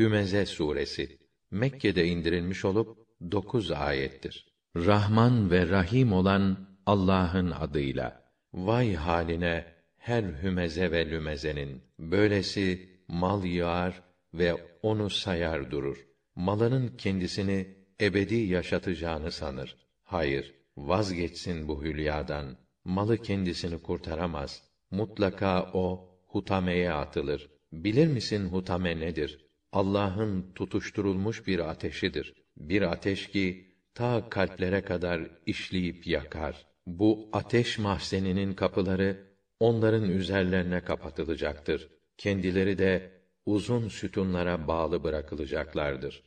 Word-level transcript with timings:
Hümeze 0.00 0.46
suresi 0.46 1.18
Mekke'de 1.50 2.06
indirilmiş 2.06 2.64
olup 2.64 2.98
dokuz 3.32 3.70
ayettir. 3.70 4.46
Rahman 4.76 5.50
ve 5.50 5.68
Rahim 5.68 6.12
olan 6.12 6.68
Allah'ın 6.86 7.50
adıyla. 7.50 8.24
Vay 8.54 8.94
haline 8.94 9.64
her 9.98 10.22
hümeze 10.22 10.90
ve 10.90 11.10
lümezenin. 11.10 11.82
Böylesi 11.98 12.90
mal 13.08 13.44
yağar 13.44 14.02
ve 14.34 14.54
onu 14.82 15.10
sayar 15.10 15.70
durur. 15.70 16.06
Malının 16.34 16.88
kendisini 16.96 17.76
ebedi 18.00 18.34
yaşatacağını 18.34 19.32
sanır. 19.32 19.76
Hayır, 20.02 20.54
vazgeçsin 20.76 21.68
bu 21.68 21.82
hülyadan. 21.82 22.56
Malı 22.84 23.18
kendisini 23.18 23.82
kurtaramaz. 23.82 24.62
Mutlaka 24.90 25.70
o 25.74 26.14
hutameye 26.26 26.92
atılır. 26.92 27.50
Bilir 27.72 28.06
misin 28.06 28.48
hutame 28.48 29.00
nedir? 29.00 29.49
Allah'ın 29.72 30.52
tutuşturulmuş 30.54 31.46
bir 31.46 31.58
ateşidir. 31.70 32.34
Bir 32.56 32.82
ateş 32.82 33.28
ki 33.28 33.74
ta 33.94 34.28
kalplere 34.30 34.82
kadar 34.82 35.20
işleyip 35.46 36.06
yakar. 36.06 36.66
Bu 36.86 37.28
ateş 37.32 37.78
mahzeninin 37.78 38.54
kapıları 38.54 39.16
onların 39.60 40.10
üzerlerine 40.10 40.80
kapatılacaktır. 40.80 41.88
Kendileri 42.18 42.78
de 42.78 43.20
uzun 43.46 43.88
sütunlara 43.88 44.68
bağlı 44.68 45.04
bırakılacaklardır. 45.04 46.18